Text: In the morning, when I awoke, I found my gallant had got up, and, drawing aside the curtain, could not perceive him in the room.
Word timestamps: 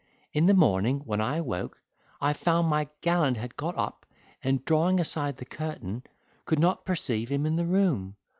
In 0.33 0.47
the 0.47 0.55
morning, 0.55 1.01
when 1.01 1.21
I 1.21 1.37
awoke, 1.37 1.79
I 2.19 2.33
found 2.33 2.67
my 2.67 2.87
gallant 3.01 3.37
had 3.37 3.55
got 3.55 3.77
up, 3.77 4.03
and, 4.43 4.65
drawing 4.65 4.99
aside 4.99 5.37
the 5.37 5.45
curtain, 5.45 6.01
could 6.45 6.57
not 6.57 6.85
perceive 6.85 7.29
him 7.29 7.45
in 7.45 7.55
the 7.55 7.67
room. 7.67 8.15